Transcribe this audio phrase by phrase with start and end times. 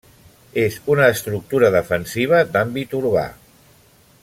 [0.61, 3.29] És una estructura defensiva d'àmbit urbà.